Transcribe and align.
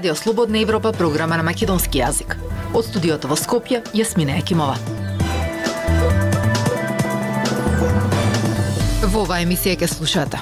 Радио 0.00 0.14
Слободна 0.14 0.58
Европа, 0.58 0.92
програма 0.96 1.36
на 1.36 1.42
македонски 1.44 2.00
јазик. 2.00 2.32
Од 2.72 2.86
студиото 2.86 3.28
во 3.28 3.36
Скопје, 3.36 3.82
Јасмина 3.92 4.38
Екимова. 4.40 4.78
Во 9.04 9.26
оваа 9.26 9.42
емисија 9.44 9.76
ќе 9.76 9.90
слушате. 9.92 10.40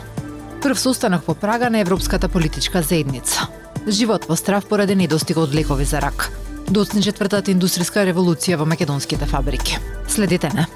Прв 0.63 0.79
состанок 0.79 1.27
по 1.27 1.35
прага 1.35 1.73
на 1.75 1.83
Европската 1.83 2.31
политичка 2.31 2.85
заедница. 2.87 3.51
Живот 3.89 4.31
во 4.31 4.39
страв 4.39 4.71
поради 4.71 4.95
недостиг 4.95 5.43
од 5.43 5.51
лекови 5.51 5.85
за 5.85 6.07
рак. 6.07 6.31
Доцни 6.71 7.03
четвртата 7.03 7.51
индустријска 7.51 8.07
револуција 8.07 8.63
во 8.63 8.65
македонските 8.65 9.27
фабрики. 9.27 9.83
Следете 10.07 10.55
не. 10.55 10.71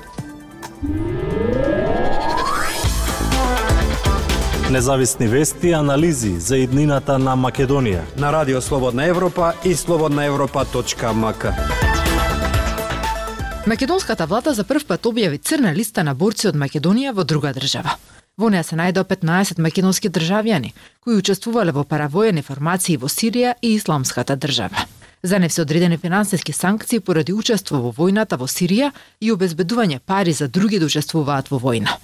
Независни 4.73 5.27
вести 5.27 5.69
и 5.69 5.73
анализи 5.73 6.41
за 6.41 6.57
иднината 6.57 7.19
на 7.19 7.35
Македонија. 7.37 8.01
На 8.17 8.33
Радио 8.33 8.61
Слободна 8.61 9.05
Европа 9.05 9.53
и 9.65 9.75
слободнаевропа.мк. 9.75 11.47
Македонската 13.67 14.27
влада 14.27 14.55
за 14.55 14.65
прв 14.65 14.87
пат 14.87 15.05
објави 15.05 15.43
црна 15.45 15.75
листа 15.75 16.01
на 16.03 16.15
борци 16.15 16.49
од 16.49 16.57
Македонија 16.57 17.13
во 17.13 17.25
друга 17.25 17.53
држава. 17.53 17.99
Во 18.39 18.49
неа 18.49 18.65
се 18.65 18.79
најдоа 18.81 19.05
15 19.05 19.61
македонски 19.61 20.09
државјани 20.09 20.73
кои 21.05 21.21
учествувале 21.21 21.73
во 21.73 21.85
паравојени 21.85 22.43
формации 22.43 22.97
во 22.97 23.13
Сирија 23.13 23.53
и 23.61 23.75
Исламската 23.75 24.37
држава. 24.37 24.87
За 25.23 25.39
нив 25.39 25.53
се 25.53 25.63
одредени 25.63 25.99
финансиски 25.99 26.53
санкции 26.53 27.01
поради 27.01 27.33
учество 27.33 27.77
во 27.77 27.93
војната 27.93 28.41
во 28.41 28.49
Сирија 28.49 28.89
и 29.21 29.33
обезбедување 29.33 30.01
пари 30.01 30.33
за 30.33 30.49
други 30.49 30.79
да 30.79 30.87
учествуваат 30.87 31.53
во 31.53 31.61
војна. 31.61 31.99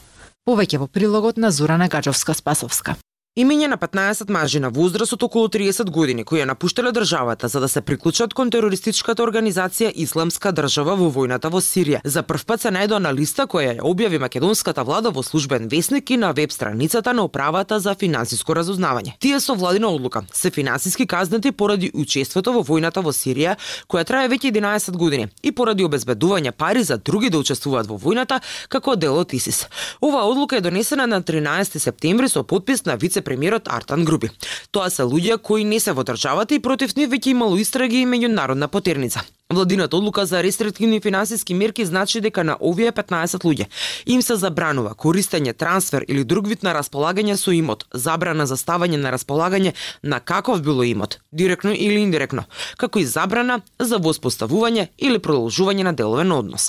Повеќе 0.49 0.79
во 0.81 0.87
прилогот 0.89 1.37
на 1.37 1.51
Зорана 1.53 1.91
Гаджовска-Спасовска. 1.93 2.95
Имење 3.37 3.67
на 3.69 3.77
15 3.77 4.31
мажи 4.31 4.59
на 4.61 4.69
возраст 4.69 5.13
од 5.13 5.23
околу 5.23 5.49
30 5.49 5.91
години 5.91 6.25
кои 6.25 6.41
ја 6.41 6.45
напуштале 6.51 6.91
државата 6.93 7.49
за 7.49 7.61
да 7.61 7.69
се 7.69 7.81
приклучат 7.81 8.35
кон 8.35 8.51
терористичката 8.51 9.23
организација 9.23 9.93
Исламска 9.95 10.51
држава 10.53 10.97
во 10.99 11.07
војната 11.15 11.47
во 11.47 11.61
Сирија. 11.63 12.01
За 12.05 12.25
прв 12.27 12.45
пат 12.45 12.65
се 12.65 12.73
најдоа 12.75 12.99
на 12.99 13.13
листа 13.15 13.47
која 13.47 13.77
ја 13.77 13.85
објави 13.87 14.19
македонската 14.19 14.83
влада 14.83 15.13
во 15.15 15.23
службен 15.23 15.69
весник 15.69 16.11
и 16.11 16.17
на 16.17 16.33
веб 16.33 16.53
страницата 16.53 17.13
на 17.13 17.23
управата 17.23 17.79
за 17.81 17.95
финансиско 17.95 18.57
разузнавање. 18.59 19.15
Тие 19.21 19.39
со 19.41 19.55
владина 19.55 19.87
одлука 19.89 20.25
се 20.33 20.51
финансиски 20.51 21.07
казнати 21.07 21.53
поради 21.53 21.93
учеството 21.95 22.53
во 22.53 22.65
војната 22.67 23.05
во 23.07 23.15
Сирија, 23.15 23.55
која 23.87 24.05
трае 24.05 24.29
веќе 24.29 24.51
11 24.51 24.97
години, 24.97 25.29
и 25.43 25.53
поради 25.53 25.85
обезбедување 25.87 26.51
пари 26.51 26.83
за 26.83 26.99
други 26.99 27.31
да 27.31 27.39
учествуваат 27.39 27.87
во 27.87 28.01
војната 28.03 28.41
како 28.69 28.97
дел 28.97 29.15
од 29.23 29.31
ИСИС. 29.33 29.69
Оваа 30.01 30.27
одлука 30.27 30.57
е 30.57 30.61
донесена 30.61 31.07
на 31.07 31.23
13 31.23 31.79
септември 31.79 32.29
со 32.29 32.43
подпис 32.43 32.85
на 32.85 32.97
вице 32.97 33.18
премиерот 33.23 33.69
Артан 33.69 34.05
Груби. 34.05 34.31
Тоа 34.71 34.91
се 34.91 35.03
луѓе 35.03 35.39
кои 35.39 35.65
не 35.65 35.81
се 35.81 35.93
во 35.93 36.05
државата 36.05 36.55
и 36.55 36.63
против 36.63 36.97
нив 36.97 37.11
веќе 37.11 37.35
имало 37.35 37.59
истраги 37.59 38.03
и 38.03 38.07
меѓународна 38.07 38.69
потерница. 38.69 39.25
Владината 39.53 39.97
одлука 39.97 40.27
за 40.27 40.43
рестриктивни 40.43 41.01
финансиски 41.01 41.55
мерки 41.55 41.85
значи 41.85 42.21
дека 42.21 42.43
на 42.45 42.57
овие 42.61 42.93
15 42.93 43.45
луѓе 43.49 43.67
им 44.07 44.21
се 44.23 44.35
забранува 44.37 44.91
користење, 44.93 45.55
трансфер 45.57 46.05
или 46.09 46.25
друг 46.25 46.49
вид 46.49 46.63
на 46.63 46.75
располагање 46.77 47.37
со 47.41 47.55
имот, 47.57 47.87
забрана 47.95 48.45
за 48.45 48.59
ставање 48.61 48.99
на 49.01 49.09
располагање 49.09 49.73
на 50.03 50.19
каков 50.21 50.61
било 50.61 50.85
имот, 50.85 51.17
директно 51.33 51.73
или 51.73 51.97
индиректно, 51.97 52.45
како 52.77 53.01
и 53.01 53.07
забрана 53.09 53.63
за 53.81 53.97
воспоставување 53.97 54.91
или 54.99 55.17
продолжување 55.17 55.89
на 55.89 55.95
деловен 55.97 56.33
однос. 56.33 56.69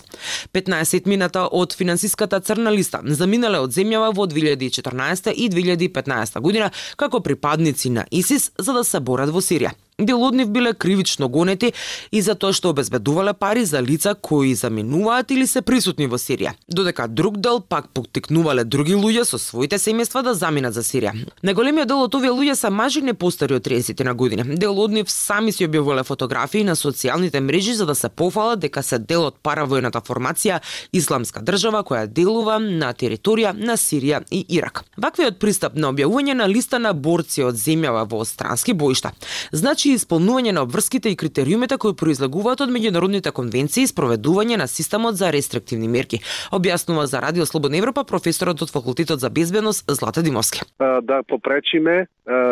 15 0.53 1.03
мината 1.05 1.49
од 1.52 1.75
финансиската 1.75 2.39
црна 2.39 2.71
листа 2.71 3.03
заминале 3.03 3.59
од 3.59 3.75
земјава 3.75 4.16
во 4.16 4.23
2014 4.23 5.33
и 5.36 5.52
2015 5.52 6.39
година 6.39 6.71
како 6.95 7.20
припадници 7.20 7.89
на 7.89 8.08
ИСИС 8.09 8.52
за 8.58 8.73
да 8.73 8.87
се 8.87 9.04
борат 9.04 9.36
во 9.36 9.43
Сирија. 9.43 9.75
Дел 9.99 10.23
од 10.23 10.36
нив 10.36 10.49
биле 10.49 10.73
кривично 10.73 11.27
гонети 11.27 11.73
и 12.11 12.21
за 12.21 12.36
тоа 12.39 12.54
што 12.55 12.71
обезбедувале 12.71 13.33
пари 13.36 13.65
за 13.65 13.82
лица 13.83 14.14
кои 14.15 14.54
заминуваат 14.55 15.32
или 15.32 15.48
се 15.48 15.61
присутни 15.61 16.08
во 16.08 16.15
Сирија, 16.15 16.54
додека 16.71 17.08
друг 17.08 17.37
дел 17.37 17.60
пак 17.60 17.89
поттикнувале 17.93 18.64
други 18.64 18.95
луѓе 18.95 19.26
со 19.27 19.37
своите 19.37 19.76
семејства 19.76 20.23
да 20.23 20.33
заминат 20.33 20.73
за 20.73 20.83
Сирија. 20.87 21.11
Најголемиот 21.43 21.92
дел 21.92 22.04
од 22.05 22.15
овие 22.15 22.32
луѓе 22.32 22.55
се 22.55 22.71
мажи 22.71 23.02
не 23.02 23.14
постари 23.14 23.58
од 23.58 23.67
30 23.67 24.04
на 24.08 24.14
години. 24.14 24.55
Дел 24.55 24.80
од 24.80 24.95
нив 24.95 25.11
сами 25.11 25.52
си 25.52 25.67
објавувале 25.67 26.05
фотографии 26.08 26.64
на 26.64 26.77
социјалните 26.80 27.43
мрежи 27.43 27.76
за 27.76 27.86
да 27.86 27.95
се 27.95 28.10
пофалат 28.10 28.64
дека 28.64 28.83
се 28.83 28.99
дел 28.99 29.27
од 29.27 29.42
паравојната 29.43 29.99
формација 29.99 30.61
Исламска 30.93 31.43
држава 31.43 31.83
која 31.83 32.08
делува 32.08 32.60
на 32.60 32.93
територија 32.93 33.52
на 33.52 33.76
Сирија 33.76 34.23
и 34.31 34.45
Ирак. 34.48 34.86
Ваквиот 34.98 35.39
пристап 35.39 35.76
на 35.76 35.92
објавување 35.92 36.39
на 36.39 36.48
листа 36.48 36.80
на 36.80 36.93
борци 36.93 37.43
од 37.43 37.60
земјава 37.60 38.08
во 38.08 38.23
странски 38.26 38.73
боишта 38.73 39.11
значи 39.52 39.89
значи 39.89 39.98
исполнување 39.98 40.52
на 40.54 40.61
обврските 40.64 41.10
и 41.10 41.16
критериумите 41.16 41.77
кои 41.77 41.95
произлегуваат 41.98 42.61
од 42.61 42.70
меѓународните 42.70 43.32
конвенции 43.32 43.83
и 43.83 43.89
спроведување 43.89 44.58
на 44.58 44.67
системот 44.67 45.17
за 45.17 45.32
рестриктивни 45.32 45.88
мерки, 45.88 46.22
објаснува 46.52 47.05
за 47.05 47.22
Радио 47.22 47.45
Слободна 47.45 47.77
Европа 47.77 48.04
професорот 48.04 48.61
од 48.61 48.70
факултетот 48.70 49.20
за 49.20 49.30
безбедност 49.30 49.86
Злата 49.89 50.22
Димовски. 50.22 50.61
Да 50.80 51.23
попречиме 51.23 52.08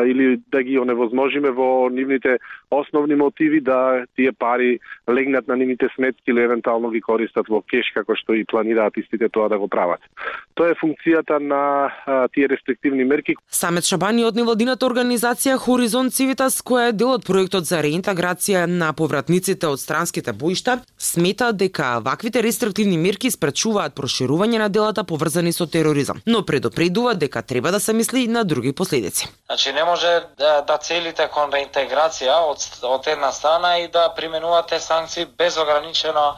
или 0.07 0.39
да 0.51 0.63
ги 0.63 0.79
оневозможиме 0.79 1.51
во 1.51 1.89
нивните 1.89 2.39
основни 2.71 3.15
мотиви 3.15 3.61
да 3.61 4.05
тие 4.15 4.31
пари 4.31 4.79
легнат 5.09 5.47
на 5.47 5.55
нивните 5.55 5.87
сметки 5.95 6.31
или 6.31 6.41
евентуално 6.41 6.89
ги 6.89 7.01
користат 7.01 7.45
во 7.49 7.61
кеш 7.61 7.91
како 7.93 8.15
што 8.17 8.33
и 8.33 8.45
планираат 8.45 8.97
истите 8.97 9.29
тоа 9.29 9.49
да 9.49 9.59
го 9.59 9.67
прават. 9.67 10.01
Тоа 10.55 10.73
е 10.73 10.79
функцијата 10.81 11.37
на 11.37 11.93
тие 12.33 12.49
рестриктивни 12.49 13.05
мерки. 13.05 13.35
Самет 13.53 13.85
Шабани 13.85 14.25
од 14.25 14.35
невладината 14.35 14.89
организација 14.89 15.59
Хоризонт 15.61 16.13
Цивитас, 16.13 16.63
која 16.65 16.89
е 16.89 16.97
дел 16.97 17.13
од 17.13 17.26
проектот 17.27 17.67
за 17.67 17.81
реинтеграција 17.83 18.65
на 18.71 18.93
повратниците 18.95 19.67
од 19.67 19.81
странските 19.81 20.33
боишта, 20.33 20.79
смета 20.97 21.51
дека 21.53 21.97
ваквите 22.03 22.43
рестриктивни 22.43 22.97
мерки 22.97 23.31
спречуваат 23.31 23.95
проширување 23.97 24.61
на 24.63 24.69
делата 24.69 25.03
поврзани 25.03 25.51
со 25.53 25.67
тероризам, 25.67 26.21
но 26.25 26.45
предупредува 26.45 27.15
дека 27.15 27.41
треба 27.43 27.71
да 27.71 27.79
се 27.79 27.93
мисли 27.93 28.23
и 28.23 28.27
на 28.27 28.43
други 28.43 28.71
последици. 28.71 29.27
Значи 29.45 29.73
не 29.73 29.83
може 29.83 30.07
да, 30.37 30.61
да 30.61 30.77
целите 30.77 31.27
кон 31.33 31.51
реинтеграција 31.51 32.39
од, 32.51 32.63
од 32.83 33.07
една 33.07 33.31
страна 33.31 33.77
и 33.79 33.91
да 33.91 34.07
применувате 34.15 34.79
санкции 34.79 35.27
без 35.37 35.57
ограничено 35.57 36.35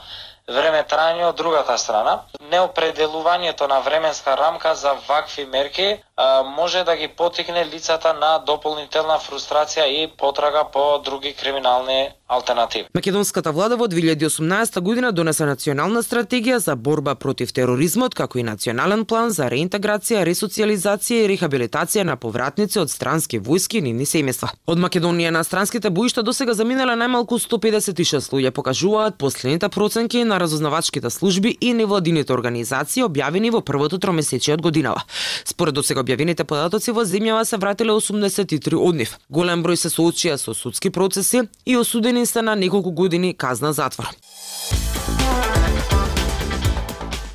време 0.49 0.83
трајање 0.89 1.29
од 1.29 1.37
другата 1.37 1.77
страна. 1.77 2.19
Неопределувањето 2.51 3.67
на 3.67 3.79
временска 3.79 4.35
рамка 4.35 4.75
за 4.75 4.95
вакви 5.07 5.45
мерки 5.45 5.97
а, 6.15 6.43
може 6.43 6.83
да 6.83 6.95
ги 6.95 7.07
потикне 7.07 7.65
лицата 7.65 8.13
на 8.13 8.39
дополнителна 8.39 9.19
фрустрација 9.19 9.85
и 9.87 10.07
потрага 10.17 10.63
по 10.73 10.97
други 11.05 11.33
криминални 11.33 12.09
алтернативи. 12.27 12.85
Македонската 12.93 13.51
влада 13.51 13.77
во 13.77 13.87
2018 13.87 14.79
година 14.79 15.11
донесе 15.11 15.45
национална 15.45 16.03
стратегија 16.03 16.57
за 16.57 16.75
борба 16.75 17.15
против 17.15 17.53
тероризмот, 17.53 18.15
како 18.15 18.39
и 18.39 18.43
национален 18.43 19.05
план 19.05 19.31
за 19.31 19.49
реинтеграција, 19.49 20.25
ресоциализација 20.27 21.25
и 21.25 21.29
рехабилитација 21.31 22.03
на 22.03 22.17
повратници 22.17 22.79
од 22.79 22.91
странски 22.91 23.39
војски 23.39 23.79
и 23.79 23.81
нивни 23.89 24.05
семејства. 24.05 24.51
Од 24.67 24.77
Македонија 24.77 25.31
на 25.33 25.43
странските 25.43 25.89
боишта 25.89 26.23
досега 26.23 26.53
заминале 26.53 26.97
најмалку 26.99 27.39
156 27.39 28.33
луѓе, 28.33 28.51
покажуваат 28.51 29.17
последните 29.17 29.69
проценки 29.69 30.23
на 30.23 30.38
разузнавачките 30.39 31.09
служби 31.09 31.57
и 31.61 31.73
невладините 31.73 32.33
организации 32.33 33.03
објавени 33.03 33.51
во 33.51 33.61
првото 33.61 33.99
тромесечие 33.99 34.55
од 34.57 34.61
годинава. 34.61 35.05
Според 35.45 35.75
досега 35.75 36.03
објавените 36.03 36.43
податоци 36.43 36.91
во 36.91 37.05
земјава 37.05 37.45
се 37.45 37.57
вратиле 37.57 37.93
83 37.93 38.75
од 38.75 38.95
нив. 38.95 39.17
Голем 39.29 39.63
број 39.63 39.75
се 39.75 39.89
соочија 39.93 40.37
со 40.37 40.53
судски 40.53 40.89
процеси 40.89 41.45
и 41.65 41.77
осудени 41.77 41.99
осудени 41.99 42.25
се 42.25 42.41
на 42.41 42.55
неколку 42.55 42.91
години 42.91 43.33
казна 43.37 43.73
затвор. 43.73 44.07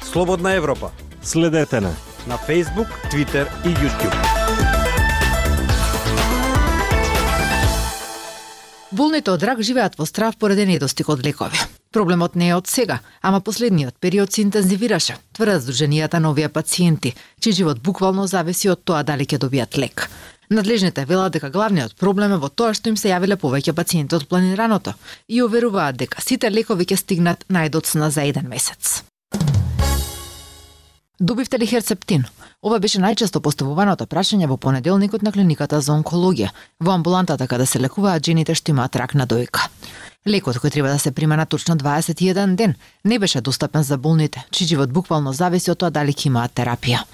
Слободна 0.02 0.52
Европа. 0.52 0.90
Следете 1.22 1.80
на 1.80 1.94
на 2.26 2.38
Facebook, 2.38 2.88
Twitter 3.12 3.46
и 3.64 3.68
YouTube. 3.68 4.16
Болните 8.90 9.30
од 9.30 9.42
рак 9.42 9.62
живеат 9.62 9.98
во 9.98 10.06
страв 10.06 10.36
поради 10.36 10.66
недостиг 10.66 11.08
од 11.08 11.26
лекови. 11.26 11.58
Проблемот 11.94 12.34
не 12.34 12.48
е 12.48 12.54
од 12.56 12.66
сега, 12.66 12.98
ама 13.22 13.38
последниот 13.40 13.94
период 14.00 14.32
се 14.32 14.42
интензивираше, 14.42 15.14
тврдат 15.32 15.62
здруженијата 15.62 16.18
на 16.18 16.32
овие 16.34 16.48
пациенти, 16.50 17.12
чиј 17.38 17.54
живот 17.60 17.82
буквално 17.86 18.26
зависи 18.26 18.72
од 18.72 18.82
тоа 18.82 19.04
дали 19.06 19.22
ќе 19.22 19.38
добијат 19.38 19.78
лек. 19.78 20.08
Надлежните 20.50 21.06
велат 21.06 21.38
дека 21.38 21.54
главниот 21.54 21.94
проблем 21.94 22.34
е 22.34 22.40
во 22.42 22.50
тоа 22.50 22.74
што 22.74 22.90
им 22.90 22.98
се 22.98 23.14
јавиле 23.14 23.38
повеќе 23.38 23.78
пациенти 23.78 24.18
од 24.18 24.26
планираното 24.26 24.98
и 25.28 25.42
уверуваат 25.46 26.02
дека 26.02 26.18
сите 26.20 26.50
лекови 26.50 26.82
ќе 26.82 26.98
стигнат 26.98 27.46
најдоцна 27.46 28.10
за 28.10 28.26
еден 28.26 28.50
месец. 28.50 29.04
Добивте 31.20 31.58
ли 31.58 31.66
херцептин? 31.66 32.24
Ова 32.62 32.80
беше 32.82 32.98
најчесто 32.98 33.38
поставуваното 33.38 34.06
прашање 34.10 34.48
во 34.50 34.56
понеделникот 34.58 35.22
на 35.22 35.30
клиниката 35.30 35.78
за 35.80 35.92
онкологија, 35.94 36.48
во 36.80 36.90
амбулантата 36.90 37.46
каде 37.46 37.66
се 37.70 37.78
лекуваат 37.78 38.24
жените 38.26 38.54
што 38.58 38.72
имаат 38.72 38.96
рак 38.96 39.14
на 39.14 39.26
дојка. 39.26 39.68
Лекот 40.26 40.58
кој 40.58 40.72
треба 40.74 40.88
да 40.90 40.98
се 40.98 41.12
прима 41.12 41.36
на 41.36 41.46
точно 41.46 41.76
21 41.76 42.56
ден 42.56 42.74
не 43.04 43.18
беше 43.18 43.40
достапен 43.40 43.82
за 43.82 43.96
болните, 43.96 44.42
чиј 44.50 44.66
живот 44.66 44.90
буквално 44.90 45.32
зависи 45.32 45.70
од 45.70 45.78
тоа 45.78 45.90
дали 45.90 46.10
ќе 46.10 46.26
имаат 46.26 46.54
терапија. 46.54 47.04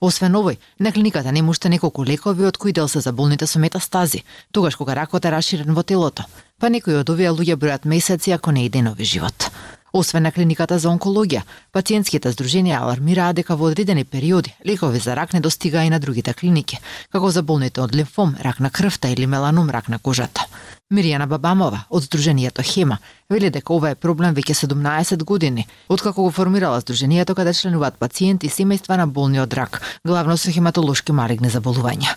Освен 0.00 0.32
овој, 0.32 0.56
на 0.78 0.92
клиниката 0.92 1.32
нема 1.32 1.50
уште 1.50 1.68
неколку 1.68 2.04
лекови 2.04 2.46
од 2.46 2.56
кои 2.56 2.72
дел 2.72 2.88
се 2.88 3.00
за 3.00 3.12
болните 3.12 3.46
со 3.46 3.58
метастази, 3.58 4.24
тогаш 4.52 4.76
кога 4.76 4.94
ракот 4.94 5.24
е 5.24 5.30
расширен 5.30 5.74
во 5.74 5.82
телото, 5.82 6.24
па 6.58 6.70
некои 6.70 6.96
од 6.96 7.10
овие 7.10 7.28
луѓе 7.28 7.60
бројат 7.60 7.84
месеци, 7.84 8.32
ако 8.32 8.52
не 8.52 8.64
и 8.64 8.70
денови 8.70 9.04
живот. 9.04 9.50
Освен 9.92 10.22
на 10.22 10.30
клиниката 10.30 10.78
за 10.78 10.88
онкологија, 10.92 11.42
пациентските 11.74 12.30
здруженија 12.30 12.78
алармираа 12.78 13.32
дека 13.34 13.56
во 13.56 13.70
одредени 13.70 14.04
периоди 14.04 14.54
лекови 14.66 14.98
за 14.98 15.16
рак 15.16 15.32
не 15.32 15.40
достигаа 15.40 15.84
и 15.84 15.90
на 15.90 15.98
другите 15.98 16.34
клиники, 16.34 16.78
како 17.10 17.30
за 17.30 17.42
болните 17.42 17.80
од 17.80 17.94
лимфом, 17.94 18.36
рак 18.40 18.60
на 18.60 18.70
крвта 18.70 19.08
или 19.08 19.26
меланом 19.26 19.70
рак 19.70 19.88
на 19.88 19.98
кожата. 19.98 20.46
Миријана 20.90 21.26
Бабамова 21.26 21.84
од 21.90 22.02
Сдруженијето 22.02 22.62
Хема 22.62 22.98
вели 23.30 23.50
дека 23.50 23.72
ова 23.74 23.90
е 23.90 23.94
проблем 23.94 24.34
веќе 24.34 24.54
17 24.66 25.24
години, 25.24 25.66
откако 25.88 26.22
го 26.22 26.30
формирала 26.30 26.80
Сдруженијето 26.80 27.34
каде 27.34 27.54
членуваат 27.54 27.98
пациенти 27.98 28.46
и 28.46 28.50
семејства 28.50 28.96
на 28.96 29.06
болни 29.06 29.40
од 29.40 29.54
рак, 29.54 29.82
главно 30.04 30.36
со 30.36 30.50
хематолошки 30.50 31.12
малигни 31.12 31.50
заболувања. 31.50 32.14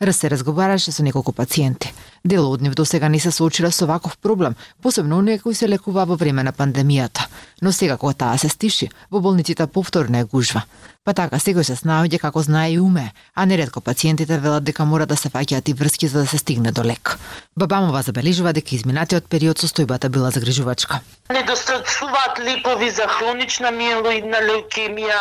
Раз 0.00 0.16
се 0.16 0.30
разговараше 0.30 0.90
со 0.90 1.04
неколку 1.06 1.32
пациенти. 1.32 1.92
Дело 2.24 2.50
од 2.50 2.62
нив 2.62 2.74
досега 2.74 3.08
не 3.08 3.20
се 3.22 3.30
соочила 3.30 3.70
со 3.70 3.86
ваков 3.86 4.18
проблем, 4.18 4.56
посебно 4.82 5.18
оние 5.18 5.38
кои 5.38 5.54
се 5.54 5.68
лекува 5.68 6.04
во 6.04 6.16
време 6.16 6.42
на 6.42 6.52
пандемијата. 6.52 7.28
Но 7.62 7.72
сега 7.72 7.96
кога 7.96 8.12
таа 8.12 8.38
се 8.38 8.48
стиши, 8.48 8.90
во 9.10 9.20
болниците 9.20 9.66
повторно 9.66 10.18
е 10.18 10.24
гужва. 10.24 10.64
Па 11.04 11.12
така, 11.12 11.36
секој 11.36 11.66
се 11.68 11.74
снаоѓа 11.76 12.16
како 12.16 12.40
знае 12.40 12.70
и 12.72 12.76
уме, 12.80 13.10
а 13.36 13.44
нередко 13.44 13.82
пациентите 13.84 14.38
велат 14.40 14.64
дека 14.64 14.86
мора 14.88 15.04
да 15.04 15.18
се 15.20 15.28
фаќаат 15.28 15.68
и 15.68 15.74
врски 15.76 16.08
за 16.08 16.22
да 16.22 16.26
се 16.26 16.38
стигне 16.40 16.72
до 16.72 16.80
лек. 16.80 17.18
Бабамова 17.60 18.00
забележува 18.06 18.54
дека 18.56 18.72
изминатиот 18.74 19.28
период 19.28 19.60
состојбата 19.60 20.08
била 20.08 20.30
загрижувачка. 20.30 21.02
Недостатуваат 21.28 22.40
лекови 22.46 22.88
за 22.88 23.04
хронична 23.16 23.70
миелоидна 23.76 24.40
леукемија, 24.48 25.20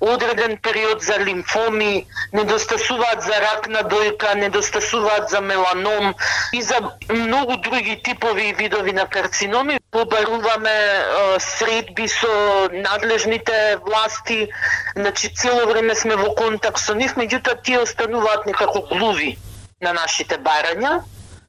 одреден 0.00 0.58
период 0.66 1.06
за 1.06 1.22
лимфоми, 1.22 2.06
недостасуваат 2.32 3.22
за 3.22 3.38
рак 3.46 3.68
на 3.70 3.86
дојка, 3.86 4.34
недостасуваат 4.34 5.30
за 5.30 5.40
меланом 5.40 6.14
и 6.52 6.62
за 6.62 6.82
многу 7.08 7.56
други 7.62 8.00
типови 8.02 8.48
и 8.48 8.54
видови 8.54 8.92
на 8.92 9.06
карциноми. 9.06 9.79
Побаруваме 9.90 11.02
средби 11.38 12.06
со 12.08 12.68
надлежните 12.72 13.76
власти, 13.86 14.48
значи 14.96 15.34
цело 15.34 15.66
време 15.66 15.94
сме 15.94 16.16
во 16.16 16.30
контакт 16.34 16.78
со 16.78 16.94
нив, 16.94 17.16
меѓутоа 17.18 17.58
тие 17.62 17.80
остануваат 17.82 18.46
некако 18.46 18.86
глуви 18.86 19.36
на 19.82 19.92
нашите 19.92 20.38
барања. 20.38 21.02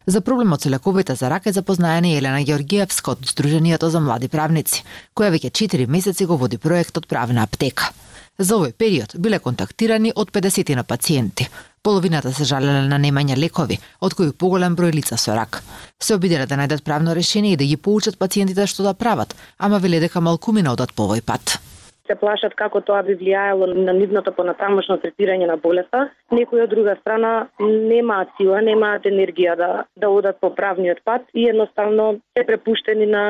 За 0.05 0.21
проблемот 0.21 0.61
со 0.61 0.69
лековите 0.69 1.15
за 1.15 1.29
рак 1.29 1.45
е 1.45 1.53
запознаена 1.53 2.17
Елена 2.17 2.41
Георгиевска 2.41 3.11
од 3.11 3.29
Сдруженијето 3.29 3.93
за 3.93 3.99
млади 4.01 4.27
правници, 4.27 4.81
која 5.13 5.37
веќе 5.37 5.53
4 5.61 5.85
месеци 5.87 6.25
го 6.25 6.37
води 6.37 6.57
проектот 6.57 7.07
Правна 7.07 7.43
аптека. 7.43 7.93
За 8.39 8.57
овој 8.57 8.73
период 8.73 9.13
биле 9.21 9.37
контактирани 9.37 10.13
од 10.15 10.31
50 10.33 10.75
на 10.75 10.83
пациенти. 10.83 11.45
Половината 11.83 12.29
се 12.29 12.45
жалеле 12.45 12.85
на 12.89 12.97
немање 13.01 13.33
лекови, 13.41 13.79
од 14.05 14.13
кои 14.13 14.29
поголем 14.43 14.75
број 14.77 14.93
лица 14.93 15.17
со 15.17 15.33
рак. 15.33 15.63
Се 15.97 16.13
обиделе 16.13 16.45
да 16.45 16.59
најдат 16.59 16.85
правно 16.85 17.15
решение 17.17 17.53
и 17.53 17.57
да 17.57 17.65
ги 17.65 17.77
поучат 17.77 18.19
пациентите 18.21 18.67
што 18.69 18.85
да 18.85 18.93
прават, 18.93 19.33
ама 19.57 19.79
веле 19.81 19.99
дека 19.99 20.21
малкумина 20.21 20.75
одат 20.77 20.93
по 20.93 21.09
овој 21.09 21.25
пат 21.25 21.57
се 22.11 22.17
плашат 22.19 22.55
како 22.59 22.81
тоа 22.83 23.01
би 23.07 23.15
влијаело 23.15 23.69
на 23.71 23.93
нивното 23.95 24.33
понатамошно 24.35 24.97
третирање 25.03 25.47
на 25.47 25.55
болеста. 25.65 26.09
Некои 26.35 26.63
од 26.65 26.73
друга 26.73 26.97
страна 26.99 27.47
немаат 27.61 28.33
сила, 28.37 28.59
немаат 28.61 29.07
енергија 29.07 29.55
да 29.55 29.71
да 29.95 30.09
одат 30.09 30.39
по 30.41 30.51
правниот 30.55 30.99
пат 31.05 31.23
и 31.33 31.47
едноставно 31.49 32.19
се 32.37 32.45
препуштени 32.47 33.05
на 33.05 33.23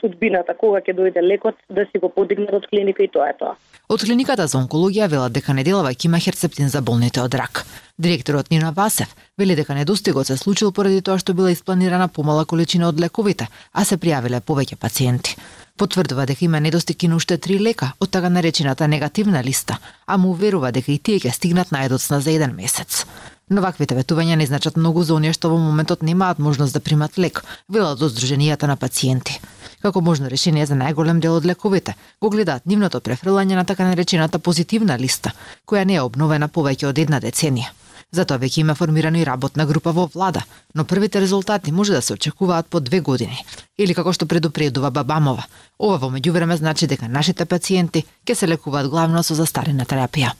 судбината 0.00 0.54
кога 0.58 0.80
ќе 0.80 0.94
дојде 0.96 1.22
лекот 1.22 1.56
да 1.68 1.84
си 1.90 1.98
го 1.98 2.08
подигнат 2.08 2.54
од 2.54 2.66
клиника 2.70 3.02
и 3.04 3.10
тоа 3.12 3.30
е 3.30 3.36
тоа. 3.38 3.54
Од 3.88 4.04
клиниката 4.04 4.46
за 4.46 4.58
онкологија 4.58 5.08
велат 5.08 5.32
дека 5.32 5.54
не 5.56 5.64
делувајќи 5.64 6.06
има 6.06 6.18
херцептин 6.20 6.68
за 6.68 6.82
болните 6.82 7.22
од 7.22 7.34
рак. 7.34 7.64
Директорот 7.98 8.50
Нина 8.50 8.72
Васев 8.76 9.14
вели 9.38 9.56
дека 9.56 9.74
недостигот 9.74 10.26
се 10.26 10.36
случил 10.36 10.72
поради 10.72 11.00
тоа 11.02 11.18
што 11.18 11.34
била 11.34 11.50
испланирана 11.52 12.08
помала 12.08 12.44
количина 12.44 12.88
од 12.88 13.00
лековите, 13.00 13.48
а 13.72 13.84
се 13.84 13.96
пријавиле 13.96 14.40
повеќе 14.40 14.76
пациенти. 14.76 15.36
Потврдува 15.78 16.26
дека 16.26 16.44
има 16.44 16.60
недостиг 16.60 17.02
и 17.02 17.08
на 17.08 17.16
уште 17.16 17.38
три 17.38 17.58
лека 17.58 17.92
од 18.00 18.10
така 18.10 18.28
наречената 18.28 18.88
негативна 18.88 19.42
листа, 19.44 19.78
а 20.06 20.16
му 20.16 20.30
уверува 20.30 20.72
дека 20.72 20.92
и 20.92 20.98
тие 20.98 21.18
ќе 21.18 21.32
стигнат 21.32 21.70
најдоцна 21.70 22.18
за 22.18 22.30
еден 22.30 22.54
месец. 22.54 23.04
Но 23.48 23.62
ваквите 23.62 23.94
ветувања 23.94 24.36
не 24.36 24.46
значат 24.46 24.76
многу 24.76 25.02
за 25.02 25.14
оние 25.14 25.32
што 25.32 25.48
во 25.48 25.58
моментот 25.58 26.02
немаат 26.02 26.38
можност 26.38 26.74
да 26.74 26.80
примат 26.80 27.18
лек, 27.18 27.44
велат 27.68 28.02
од 28.02 28.12
Сдруженијата 28.12 28.66
на 28.66 28.76
пациенти. 28.76 29.40
Како 29.88 30.02
можно 30.04 30.28
решение 30.28 30.66
за 30.68 30.76
најголем 30.76 31.16
дел 31.24 31.38
од 31.38 31.46
лековите, 31.48 31.94
го 32.20 32.28
гледаат 32.28 32.66
нивното 32.68 32.98
префрлање 33.00 33.56
на 33.56 33.62
така 33.64 33.86
наречената 33.88 34.38
позитивна 34.38 34.98
листа, 35.00 35.32
која 35.64 35.86
не 35.88 35.96
е 35.96 36.02
обновена 36.04 36.48
повеќе 36.52 36.90
од 36.90 37.00
една 37.00 37.22
деценија. 37.24 37.70
Затоа 38.12 38.36
веќе 38.42 38.60
има 38.60 38.74
формирана 38.76 39.16
и 39.22 39.24
работна 39.24 39.64
група 39.64 39.94
во 39.96 40.04
влада, 40.12 40.44
но 40.74 40.84
првите 40.84 41.24
резултати 41.24 41.72
може 41.72 41.96
да 41.96 42.02
се 42.02 42.12
очекуваат 42.12 42.66
по 42.66 42.80
две 42.80 43.00
години. 43.00 43.40
Или 43.78 43.96
како 43.96 44.12
што 44.12 44.28
предупредува 44.28 44.90
Бабамова, 44.90 45.48
ова 45.78 45.96
во 45.96 46.12
меѓувреме 46.12 46.60
значи 46.60 46.86
дека 46.86 47.08
нашите 47.08 47.48
пациенти 47.48 48.04
ќе 48.28 48.34
се 48.34 48.48
лекуваат 48.52 48.92
главно 48.92 49.24
со 49.24 49.40
застарена 49.40 49.88
терапија. 49.88 50.36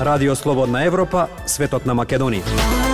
Радио 0.00 0.34
Слободна 0.34 0.82
Европа, 0.82 1.28
светот 1.46 1.86
на 1.86 1.94
Македонија. 1.94 2.89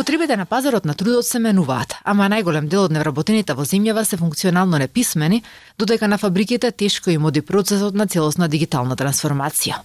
Потребите 0.00 0.36
на 0.36 0.46
пазарот 0.46 0.84
на 0.84 0.94
трудот 0.94 1.26
се 1.28 1.38
менуваат, 1.44 1.92
ама 2.08 2.24
најголем 2.32 2.70
дел 2.72 2.86
од 2.86 2.92
невработените 2.96 3.52
во 3.52 3.66
земјава 3.68 4.00
се 4.08 4.16
функционално 4.16 4.78
неписмени, 4.80 5.42
додека 5.78 6.08
на 6.08 6.16
фабриките 6.16 6.70
тешко 6.72 7.10
им 7.10 7.26
оди 7.28 7.42
процесот 7.42 7.92
на 7.94 8.06
целосна 8.06 8.48
дигитална 8.48 8.96
трансформација. 8.96 9.82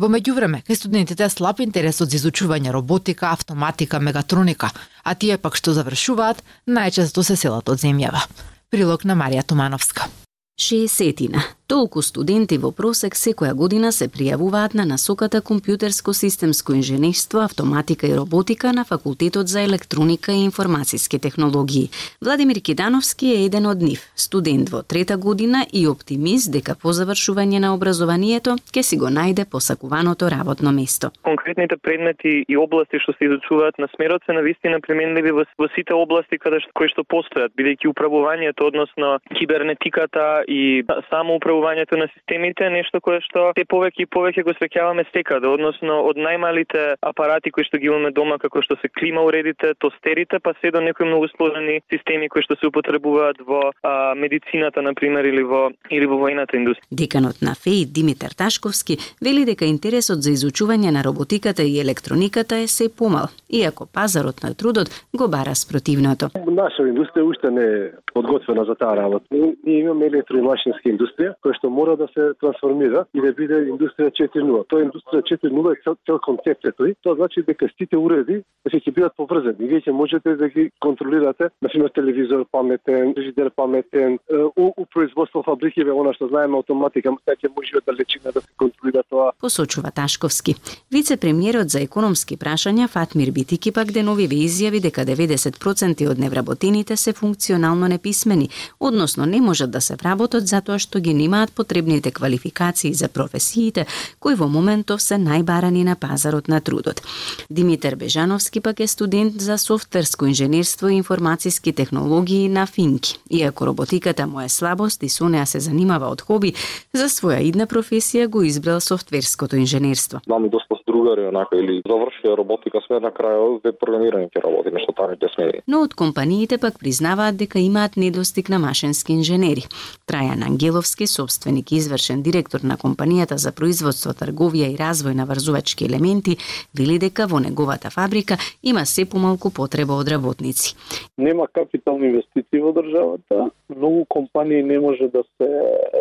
Во 0.00 0.08
меѓувреме, 0.08 0.62
кај 0.64 0.80
студентите 0.80 1.26
е 1.26 1.28
слаб 1.28 1.60
интересот 1.60 2.08
за 2.08 2.16
изучување 2.16 2.72
роботика, 2.72 3.28
автоматика, 3.28 4.00
мегатроника, 4.00 4.72
а 5.04 5.14
тие 5.14 5.36
пак 5.36 5.60
што 5.60 5.76
завршуваат, 5.76 6.40
најчесто 6.64 7.20
се 7.20 7.36
селат 7.36 7.68
од 7.68 7.84
земјава. 7.84 8.24
Прилог 8.72 9.04
на 9.04 9.20
Марија 9.20 9.44
Тумановска. 9.44 10.08
60 10.56 11.57
Толку 11.68 12.00
студенти 12.00 12.56
во 12.56 12.70
просек 12.72 13.12
секоја 13.12 13.50
година 13.52 13.90
се 13.92 14.06
пријавуваат 14.08 14.72
на 14.78 14.86
насоката 14.88 15.42
компјутерско-системско 15.44 16.72
инженерство, 16.72 17.42
автоматика 17.44 18.06
и 18.08 18.14
роботика 18.16 18.72
на 18.72 18.84
Факултетот 18.88 19.48
за 19.52 19.60
електроника 19.60 20.32
и 20.32 20.44
информациски 20.44 21.18
технологии. 21.18 21.90
Владимир 22.24 22.62
Кидановски 22.64 23.26
е 23.34 23.44
еден 23.44 23.66
од 23.66 23.82
нив, 23.84 24.00
студент 24.16 24.70
во 24.72 24.80
трета 24.80 25.18
година 25.18 25.66
и 25.72 25.84
оптимист 25.88 26.48
дека 26.56 26.72
по 26.72 26.88
завршување 26.96 27.60
на 27.60 27.74
образованието 27.76 28.56
ќе 28.72 28.82
си 28.82 28.96
го 28.96 29.12
најде 29.12 29.44
посакуваното 29.44 30.30
работно 30.32 30.72
место. 30.72 31.12
Конкретните 31.20 31.76
предмети 31.76 32.48
и 32.48 32.56
области 32.56 32.96
што 32.96 33.12
се 33.12 33.28
изучуваат 33.28 33.76
на 33.76 33.90
смерот 33.92 34.24
се 34.24 34.32
навистина 34.32 34.80
применливи 34.80 35.36
во, 35.36 35.44
во 35.60 35.68
сите 35.76 35.92
области 35.92 36.40
каде 36.40 36.64
што, 36.64 36.72
кои 36.72 36.88
што 36.88 37.04
постојат, 37.04 37.52
бидејќи 37.52 37.92
управувањето, 37.92 38.72
односно 38.72 39.18
кибернетиката 39.36 40.48
и 40.48 40.80
само 41.12 41.36
управувањето 41.36 41.57
управувањето 41.58 41.96
на 41.96 42.08
системите 42.14 42.64
е 42.64 42.70
нешто 42.70 43.00
кое 43.00 43.20
што 43.20 43.52
се 43.56 43.64
повеќе 43.64 44.04
и 44.04 44.06
повеќе 44.06 44.44
го 44.44 44.52
свеќаваме 44.54 45.04
секаде, 45.12 45.48
односно 45.48 46.02
од 46.06 46.16
најмалите 46.16 46.96
апарати 47.02 47.50
кои 47.50 47.64
што 47.64 47.78
ги 47.78 47.90
имаме 47.90 48.10
дома 48.10 48.38
како 48.38 48.62
што 48.62 48.76
се 48.80 48.88
клима 48.88 49.22
уредите, 49.26 49.74
тостерите, 49.78 50.38
па 50.38 50.54
се 50.60 50.70
до 50.70 50.80
некои 50.80 51.06
многу 51.06 51.28
сложени 51.34 51.80
системи 51.90 52.28
кои 52.28 52.42
што 52.42 52.56
се 52.56 52.68
употребуваат 52.70 53.42
во 53.46 53.72
а, 53.82 54.14
медицината 54.14 54.82
на 54.82 54.94
пример 54.94 55.24
или 55.24 55.42
во 55.42 55.70
или 55.90 56.06
во 56.06 56.20
војната 56.22 56.56
индустрија. 56.58 56.86
Деканот 56.90 57.42
на 57.42 57.54
ФЕИ 57.54 57.86
Димитар 57.86 58.34
Ташковски 58.38 58.98
вели 59.22 59.44
дека 59.44 59.64
интересот 59.64 60.22
за 60.22 60.30
изучување 60.30 60.92
на 60.94 61.02
роботиката 61.04 61.62
и 61.62 61.80
електрониката 61.80 62.62
е 62.62 62.66
се 62.68 62.88
помал, 62.88 63.28
иако 63.50 63.86
пазарот 63.86 64.42
на 64.42 64.54
трудот 64.54 64.88
го 65.14 65.28
бара 65.28 65.54
спротивното. 65.54 66.30
Наша 66.46 66.86
индустрија 66.86 67.26
уште 67.26 67.50
не 67.50 67.64
е 67.64 67.90
подготвена 68.14 68.64
за 68.64 68.74
таа 68.74 68.96
работа. 68.96 69.26
Ние 69.30 69.80
имаме 69.80 70.06
електромашинска 70.06 70.88
индустрија 70.88 71.34
која 71.48 71.56
што 71.56 71.70
мора 71.72 71.96
да 71.96 72.08
се 72.12 72.34
трансформира 72.40 73.04
и 73.14 73.20
да 73.24 73.32
биде 73.32 73.64
индустрија 73.72 74.12
4.0. 74.12 74.64
Тоа 74.68 74.84
индустрија 74.84 75.24
4.0 75.32 75.72
е 75.72 75.80
цел, 75.84 75.96
цел 76.06 76.20
концепција 76.20 76.72
тој. 76.76 76.94
Тоа 77.02 77.16
значи 77.16 77.42
дека 77.46 77.68
сите 77.72 77.96
уреди 77.96 78.42
значи 78.66 78.82
ќе 78.84 78.94
бидат 78.94 79.16
поврзани. 79.16 79.68
Вие 79.68 79.80
ќе 79.80 79.92
можете 79.92 80.36
да 80.36 80.48
ги 80.48 80.68
контролирате, 80.80 81.48
например 81.62 81.90
телевизор 81.94 82.44
паметен, 82.52 83.14
режидер 83.16 83.50
паметен, 83.56 84.18
у, 84.56 84.72
у 84.76 84.86
производство 84.92 85.42
фабрики 85.42 85.84
ве 85.84 85.92
она 85.92 86.12
што 86.12 86.28
знаеме 86.28 86.58
автоматика, 86.58 87.14
сега 87.24 87.36
ќе 87.48 87.52
може 87.56 87.80
да 87.86 87.92
лечина 87.92 88.32
да 88.32 88.40
се 88.40 88.52
контролира 88.56 89.02
тоа. 89.08 89.32
Посочува 89.40 89.90
Ташковски. 89.90 90.54
Вице-премиерот 90.92 91.70
за 91.70 91.80
економски 91.80 92.36
прашања 92.36 92.88
Фатмир 92.88 93.32
Битики 93.32 93.72
пак 93.72 93.92
деновиве 93.92 94.36
изјави 94.44 94.82
дека 94.82 95.06
90% 95.06 96.04
од 96.10 96.18
невработените 96.18 96.96
се 96.96 97.12
функционално 97.12 97.88
неписмени, 97.88 98.48
односно 98.80 99.26
не 99.26 99.40
можат 99.40 99.70
да 99.70 99.80
се 99.80 99.96
вработат 99.96 100.46
затоа 100.46 100.78
што 100.78 101.00
ги 101.00 101.14
нема 101.14 101.37
имаат 101.38 101.52
потребните 101.52 102.10
квалификации 102.10 102.94
за 102.94 103.08
професиите 103.08 103.86
кои 104.20 104.34
во 104.34 104.48
моментов 104.50 105.02
се 105.02 105.14
најбарани 105.22 105.84
на 105.86 105.94
пазарот 105.94 106.48
на 106.48 106.60
трудот. 106.60 107.02
Димитар 107.50 107.94
Бежановски 107.94 108.60
пак 108.60 108.80
е 108.80 108.86
студент 108.86 109.40
за 109.40 109.58
софтверско 109.58 110.26
инженерство 110.26 110.88
и 110.88 110.94
информациски 110.94 111.72
технологии 111.72 112.48
на 112.48 112.66
Финки. 112.66 113.18
Иако 113.30 113.66
роботиката 113.66 114.26
му 114.26 114.40
е 114.40 114.48
слабост 114.48 115.02
и 115.02 115.08
со 115.08 115.28
неа 115.28 115.46
се 115.46 115.60
занимава 115.60 116.10
од 116.10 116.20
хоби, 116.26 116.54
за 116.92 117.06
своја 117.06 117.38
идна 117.38 117.66
професија 117.70 118.26
го 118.26 118.42
избрал 118.42 118.80
софтверското 118.80 119.56
инженерство. 119.56 120.20
Мам 120.26 120.48
доста 120.50 120.74
другари 120.98 121.26
онака 121.28 121.56
или 121.58 121.80
завршија 121.86 122.36
роботика 122.36 122.80
сме 122.86 123.00
на 123.00 123.10
крајот 123.14 123.64
веб 123.64 123.78
програмирање 123.80 124.30
ќе 124.32 124.42
работи 124.44 124.72
нешто 124.74 124.94
таа 124.96 125.14
ќе 125.14 125.30
смени. 125.34 125.62
Но 125.66 125.82
од 125.86 125.94
компаниите 125.94 126.58
пак 126.58 126.78
признаваат 126.82 127.38
дека 127.38 127.58
имаат 127.62 127.96
недостиг 127.96 128.48
на 128.48 128.58
машински 128.58 129.12
инженери. 129.12 129.66
Трајан 130.10 130.44
Ангеловски, 130.46 131.06
собственик 131.06 131.72
и 131.72 131.78
извршен 131.80 132.22
директор 132.22 132.60
на 132.62 132.76
компанијата 132.76 133.38
за 133.38 133.52
производство, 133.52 134.12
трговија 134.12 134.72
и 134.72 134.78
развој 134.78 135.14
на 135.14 135.26
врзувачки 135.30 135.86
елементи, 135.86 136.38
вели 136.74 136.98
дека 136.98 137.28
во 137.30 137.40
неговата 137.40 137.90
фабрика 137.90 138.38
има 138.62 138.86
се 138.86 139.04
помалку 139.04 139.50
потреба 139.54 139.94
од 139.94 140.08
работници. 140.08 140.74
Нема 141.18 141.46
капитални 141.52 142.08
инвестиции 142.10 142.60
во 142.60 142.72
државата, 142.72 143.50
многу 143.68 144.04
компании 144.08 144.62
не 144.62 144.78
може 144.78 145.08
да 145.08 145.22
се 145.36 145.48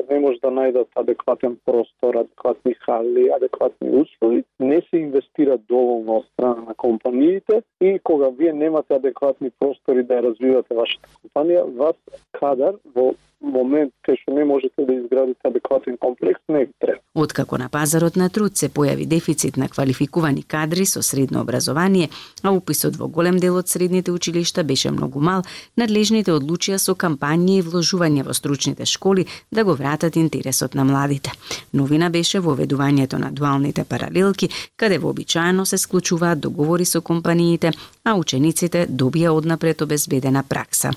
не 0.09 0.19
може 0.19 0.39
да 0.41 0.51
најдат 0.53 0.87
адекватен 0.95 1.57
простор, 1.65 2.15
адекватни 2.15 2.73
хали, 2.85 3.27
адекватни 3.35 3.89
услови, 4.01 4.43
не 4.59 4.81
се 4.89 4.97
инвестира 4.97 5.57
доволно 5.57 6.17
од 6.21 6.25
страна 6.33 6.63
на 6.67 6.75
компаниите 6.75 7.61
и 7.81 7.99
кога 8.03 8.29
вие 8.29 8.53
немате 8.53 8.95
адекватни 8.95 9.51
простори 9.59 10.03
да 10.03 10.19
ја 10.19 10.29
развивате 10.29 10.75
вашата 10.75 11.09
компанија, 11.21 11.63
вас 11.77 11.95
кадар 12.39 12.79
во 12.95 13.13
момент 13.41 13.93
кај 14.05 14.17
што 14.21 14.33
не 14.33 14.45
можете 14.45 14.85
да 14.85 14.93
изградите 14.93 15.47
адекватен 15.47 15.97
комплекс, 15.97 16.41
не 16.49 16.65
ви 16.65 16.71
треба. 16.79 16.99
Откако 17.15 17.57
на 17.57 17.69
пазарот 17.69 18.15
на 18.15 18.29
труд 18.29 18.57
се 18.57 18.69
појави 18.69 19.05
дефицит 19.05 19.57
на 19.57 19.69
квалификувани 19.69 20.43
кадри 20.43 20.85
со 20.85 21.01
средно 21.01 21.41
образование, 21.41 22.09
а 22.43 22.51
уписот 22.51 22.95
во 22.95 23.07
голем 23.07 23.39
дел 23.39 23.55
од 23.57 23.69
средните 23.69 24.11
училишта 24.11 24.63
беше 24.63 24.91
многу 24.91 25.19
мал, 25.19 25.43
надлежните 25.77 26.31
одлучија 26.31 26.77
со 26.77 26.95
кампањи 26.95 27.59
и 27.59 27.65
вложување 27.65 28.23
во 28.23 28.33
стручните 28.33 28.85
школи 28.85 29.25
да 29.51 29.63
го 29.63 29.75
вратат 29.75 30.15
интересот 30.15 30.75
на 30.75 30.85
младите. 30.85 31.31
Новина 31.73 32.09
беше 32.09 32.39
воведувањето 32.39 33.17
на 33.17 33.31
дуалните 33.31 33.83
паралелки, 33.83 34.49
каде 34.77 34.97
вообичаено 34.97 35.65
се 35.65 35.77
склучуваат 35.77 36.39
договори 36.39 36.85
со 36.85 37.01
компаниите, 37.01 37.71
а 38.03 38.15
учениците 38.15 38.87
добија 38.87 39.29
однапред 39.29 39.81
обезбедена 39.81 40.43
пракса. 40.43 40.91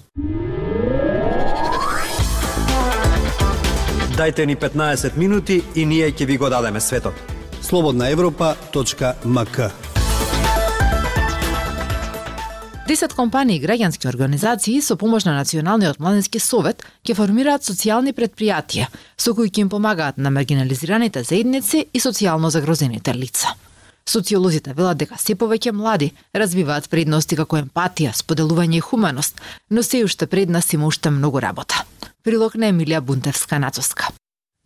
Дайте 4.21 4.47
ни 4.47 4.57
15 4.57 5.17
минути 5.17 5.62
и 5.75 5.87
ние 5.87 6.11
ќе 6.12 6.27
ви 6.27 6.37
го 6.37 6.49
дадеме 6.53 6.81
светот. 6.81 7.15
Слободна 7.62 8.11
Европа.мк 8.11 9.71
Десет 12.89 13.15
компании 13.15 13.57
и 13.57 13.62
граѓански 13.62 14.09
организации 14.09 14.83
со 14.83 14.97
помош 14.97 15.25
на 15.25 15.33
Националниот 15.33 16.00
младински 16.00 16.39
совет 16.39 16.85
ќе 17.00 17.17
формираат 17.17 17.65
социјални 17.65 18.12
предпријатија 18.12 18.91
со 19.17 19.33
кои 19.33 19.49
ќе 19.49 19.65
им 19.65 19.73
помагаат 19.73 20.19
на 20.19 20.29
маргинализираните 20.31 21.23
заедници 21.25 21.87
и 21.93 22.00
социјално 22.00 22.53
загрозените 22.53 23.15
лица. 23.15 23.57
Социолозите 24.05 24.77
велат 24.77 25.00
дека 25.00 25.17
се 25.17 25.33
повеќе 25.33 25.73
млади 25.73 26.12
развиваат 26.35 26.91
предности 26.91 27.41
како 27.41 27.57
емпатија, 27.57 28.12
споделување 28.12 28.77
и 28.77 28.85
хуманост, 28.85 29.41
но 29.71 29.83
се 29.83 30.05
уште 30.05 30.27
пред 30.27 30.50
нас 30.50 30.73
има 30.73 30.87
уште 30.87 31.11
многу 31.11 31.41
работа. 31.41 31.87
Прилог 32.21 32.53
на 32.61 32.69
Емилија 32.69 32.99
Бунтевска-Нацовска. 33.00 34.11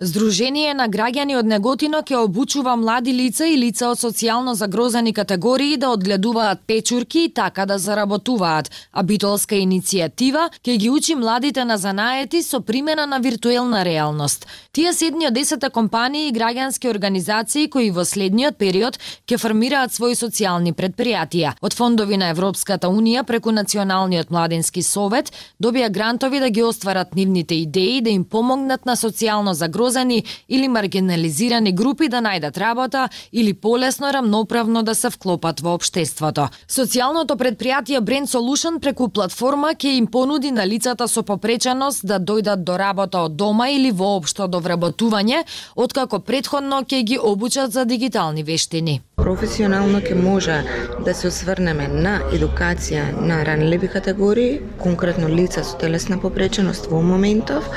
Здружение 0.02 0.72
на 0.74 0.88
граѓани 0.90 1.36
од 1.38 1.46
Неготино 1.46 2.00
ќе 2.02 2.16
обучува 2.26 2.72
млади 2.74 3.12
лица 3.14 3.46
и 3.46 3.54
лица 3.54 3.92
од 3.92 4.00
социјално 4.00 4.56
загрозени 4.58 5.12
категории 5.14 5.76
да 5.78 5.92
одгледуваат 5.94 6.64
печурки 6.66 7.20
и 7.24 7.30
така 7.30 7.62
да 7.64 7.76
заработуваат, 7.78 8.70
а 8.90 9.04
битолска 9.06 9.54
иницијатива 9.54 10.48
ќе 10.66 10.74
ги 10.82 10.90
учи 10.90 11.14
младите 11.14 11.64
на 11.64 11.76
занаети 11.78 12.42
со 12.42 12.60
примена 12.60 13.06
на 13.06 13.20
виртуелна 13.20 13.84
реалност. 13.84 14.48
Тие 14.72 14.92
седни 14.92 15.28
од 15.28 15.34
десета 15.38 15.70
компании 15.70 16.26
и 16.26 16.34
граѓански 16.34 16.90
организации 16.90 17.70
кои 17.70 17.92
во 17.94 18.02
следниот 18.02 18.58
период 18.58 18.98
ќе 19.30 19.38
формираат 19.38 19.94
своји 19.94 20.18
социјални 20.18 20.74
предпријатија. 20.74 21.54
Од 21.62 21.78
фондови 21.78 22.18
на 22.18 22.32
Европската 22.34 22.90
унија 22.90 23.22
преку 23.22 23.54
Националниот 23.54 24.34
младински 24.34 24.82
совет 24.82 25.30
добија 25.62 25.86
грантови 25.86 26.42
да 26.42 26.50
ги 26.50 26.66
остварат 26.66 27.14
нивните 27.14 27.54
идеи 27.62 28.02
да 28.02 28.10
им 28.10 28.24
помогнат 28.24 28.86
на 28.86 28.98
социјално 28.98 29.54
загрозени 29.54 29.83
угрозени 29.84 30.24
или 30.48 30.68
маргинализирани 30.68 31.72
групи 31.72 32.08
да 32.08 32.22
најдат 32.24 32.56
работа 32.58 33.08
или 33.32 33.52
полесно 33.54 34.12
рамноправно 34.12 34.82
да 34.82 34.94
се 34.94 35.10
вклопат 35.10 35.60
во 35.60 35.74
општеството. 35.76 36.48
Социјалното 36.68 37.36
предпријатие 37.36 38.00
Brand 38.00 38.26
Solution 38.26 38.80
преку 38.80 39.08
платформа 39.08 39.74
ќе 39.74 39.96
им 39.98 40.06
понуди 40.06 40.50
на 40.50 40.66
лицата 40.66 41.08
со 41.08 41.22
попреченост 41.22 42.06
да 42.06 42.18
дојдат 42.20 42.64
до 42.64 42.78
работа 42.78 43.24
од 43.28 43.36
дома 43.36 43.68
или 43.68 43.90
воопшто 43.90 44.48
до 44.48 44.60
вработување, 44.60 45.44
откако 45.76 46.20
предходно 46.20 46.82
ќе 46.82 47.02
ги 47.02 47.18
обучат 47.18 47.72
за 47.72 47.84
дигитални 47.84 48.42
вештини. 48.42 49.02
Професионално 49.16 50.00
ќе 50.00 50.14
може 50.14 50.62
да 51.04 51.14
се 51.14 51.28
осврнеме 51.28 51.88
на 51.88 52.18
едукација 52.32 53.20
на 53.20 53.44
ранливи 53.44 53.88
категории, 53.88 54.60
конкретно 54.80 55.28
лица 55.28 55.64
со 55.64 55.76
телесна 55.78 56.18
попреченост 56.20 56.88
во 56.90 57.02
моментов, 57.02 57.68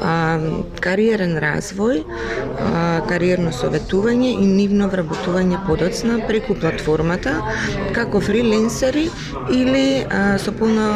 а, 0.00 0.40
кариерен 0.80 1.38
развој, 1.50 2.02
кариерно 3.10 3.52
советување 3.52 4.32
и 4.38 4.46
нивно 4.46 4.88
вработување 4.92 5.60
подоцна 5.66 6.20
преку 6.28 6.54
платформата 6.54 7.36
како 7.96 8.20
фриленсери 8.20 9.08
или 9.52 10.06
со 10.38 10.52
полно 10.56 10.88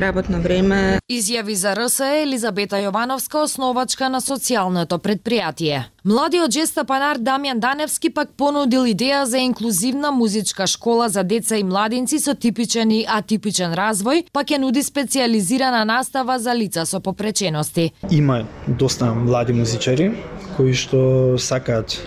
работно 0.00 0.40
време. 0.44 0.98
Изјави 1.08 1.54
за 1.54 1.74
РСЕ 1.78 2.22
Елизабета 2.22 2.80
Јовановска, 2.82 3.44
основачка 3.44 4.08
на 4.08 4.20
социјалното 4.24 4.98
предпријатие. 5.02 5.84
Младиот 6.08 6.54
жестапанар 6.56 7.18
Дамјан 7.20 7.58
Даневски 7.60 8.08
пак 8.08 8.30
понудил 8.32 8.86
идеја 8.88 9.26
за 9.28 9.42
инклузивна 9.44 10.08
музичка 10.10 10.66
школа 10.66 11.08
за 11.12 11.20
деца 11.22 11.56
и 11.60 11.62
младинци 11.62 12.16
со 12.18 12.32
типичен 12.32 12.94
и 12.96 13.02
атипичен 13.04 13.74
развој, 13.76 14.22
пак 14.32 14.48
ја 14.48 14.56
нуди 14.62 14.80
специализирана 14.82 15.84
настава 15.84 16.38
за 16.38 16.54
лица 16.56 16.86
со 16.86 17.00
попречености. 17.00 17.92
Има 18.10 18.46
доста 18.66 19.12
млади 19.12 19.52
музичари 19.52 20.14
кои 20.56 20.72
што 20.72 21.36
сакаат 21.36 22.00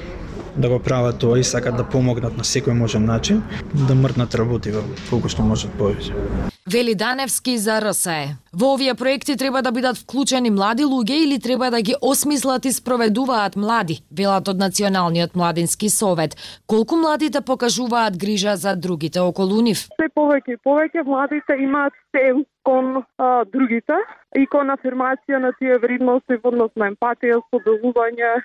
да 0.55 0.69
го 0.69 0.79
прават 0.79 1.19
тоа 1.19 1.39
и 1.39 1.43
сакаат 1.43 1.77
да 1.77 1.83
помогнат 1.83 2.37
на 2.37 2.43
секој 2.43 2.73
можен 2.77 3.05
начин 3.05 3.43
да 3.87 3.95
мрднат 3.95 4.35
работива 4.35 4.83
колку 5.09 5.29
што 5.29 5.43
можат 5.43 5.71
повеќе. 5.79 6.51
Вели 6.71 6.95
Даневски 6.95 7.57
за 7.57 7.79
РСЕ. 7.81 8.37
Во 8.53 8.73
овие 8.73 8.93
проекти 8.95 9.35
треба 9.37 9.61
да 9.61 9.71
бидат 9.71 9.97
вклучени 9.97 10.51
млади 10.51 10.83
луѓе 10.83 11.17
или 11.23 11.39
треба 11.39 11.71
да 11.71 11.81
ги 11.81 11.95
осмислат 12.01 12.65
и 12.65 12.71
спроведуваат 12.71 13.55
млади, 13.55 14.03
велат 14.11 14.47
од 14.47 14.57
Националниот 14.57 15.35
младински 15.35 15.89
совет. 15.89 16.37
Колку 16.67 16.95
младите 16.95 17.41
покажуваат 17.41 18.17
грижа 18.17 18.55
за 18.55 18.75
другите 18.75 19.19
околу 19.19 19.61
нив? 19.61 19.87
Се 19.99 20.07
повеќе 20.15 20.55
и 20.55 20.61
повеќе 20.63 21.03
младите 21.05 21.57
имаат 21.59 21.93
стем 22.09 22.45
кон 22.63 23.03
а, 23.17 23.43
другите 23.51 23.97
и 24.37 24.45
кон 24.45 24.69
афирмација 24.69 25.41
на 25.41 25.51
тие 25.59 25.79
вредности 25.81 26.37
во 26.43 26.53
однос 26.53 26.71
на 26.75 26.91
емпатија, 26.93 27.41
споделување, 27.49 28.43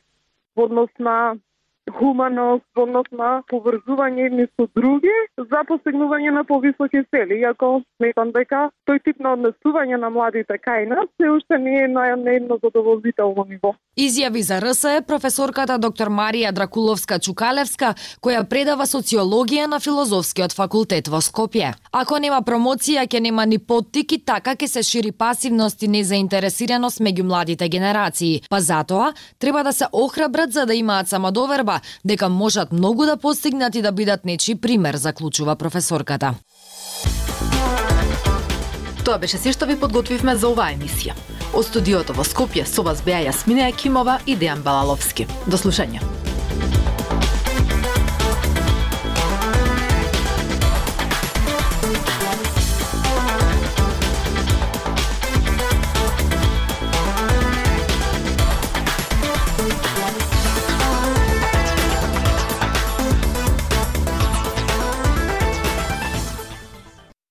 во 0.57 0.65
однос 0.65 0.91
на 0.99 1.37
хуманост, 1.93 2.64
однос 2.76 3.07
на 3.12 3.31
поврзување 3.50 4.26
едни 4.26 4.47
со 4.57 4.66
други 4.75 5.14
за 5.38 5.62
постигнување 5.69 6.33
на 6.38 6.45
повисоки 6.45 7.02
цели. 7.11 7.40
Иако 7.40 7.83
сметам 7.97 8.33
дека 8.33 8.69
тој 8.88 9.02
тип 9.05 9.21
на 9.21 9.37
однесување 9.37 10.00
на 10.02 10.11
младите 10.11 10.59
кај 10.66 10.88
нас 10.88 11.09
се 11.21 11.31
уште 11.31 11.59
не 11.59 11.76
е 11.85 11.88
на 11.88 12.09
едно 12.11 12.59
задоволително 12.62 13.47
ниво. 13.49 13.75
Изјави 13.97 14.43
за 14.43 14.59
РСЕ 14.61 15.00
професорката 15.09 15.79
доктор 15.79 16.11
Марија 16.12 16.50
Дракуловска 16.53 17.17
Чукалевска, 17.19 17.95
која 18.21 18.43
предава 18.45 18.85
социологија 18.85 19.65
на 19.73 19.79
филозофскиот 19.81 20.53
факултет 20.53 21.09
во 21.09 21.23
Скопје. 21.25 21.71
Ако 21.97 22.19
нема 22.21 22.43
промоција, 22.45 23.07
ќе 23.09 23.23
нема 23.25 23.47
ни 23.49 23.57
поттик 23.57 24.12
и 24.12 24.19
така 24.21 24.53
ќе 24.53 24.69
се 24.69 24.83
шири 24.83 25.12
пасивност 25.12 25.81
и 25.83 25.88
незаинтересираност 25.88 27.00
меѓу 27.00 27.25
младите 27.25 27.69
генерации. 27.73 28.43
Па 28.50 28.61
затоа 28.61 29.15
треба 29.38 29.62
да 29.65 29.73
се 29.73 29.88
охрабрат 29.93 30.53
за 30.53 30.67
да 30.67 30.75
имаат 30.75 31.09
самодоверба 31.09 31.81
дека 32.05 32.29
можат 32.29 32.73
многу 32.73 33.07
да 33.07 33.17
постигнат 33.17 33.75
и 33.75 33.83
да 33.83 33.93
бидат 33.93 34.25
нечи 34.25 34.61
пример, 34.61 34.97
заклучува 34.97 35.57
професорката. 35.57 36.35
Тоа 39.05 39.19
беше 39.19 39.38
се 39.38 39.57
што 39.57 39.65
ви 39.65 39.81
подготвивме 39.81 40.37
за 40.37 40.53
оваа 40.53 40.76
емисија. 40.76 41.17
Од 41.55 41.69
студиото 41.71 42.17
во 42.17 42.26
Скопје 42.26 42.67
со 42.67 42.83
вас 42.83 43.05
беа 43.07 43.23
Јасмина 43.29 43.71
Екимова 43.71 44.19
и 44.26 44.35
Дејан 44.37 44.67
Балаловски. 44.67 45.29
До 45.47 45.61
слушање. 45.61 46.15